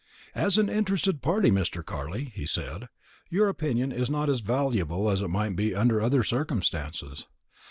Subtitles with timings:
[0.33, 1.85] "As an interested party, Mr.
[1.85, 2.89] Carley," he said,
[3.29, 7.27] "your opinion is not as valuable as it might be under other circumstances.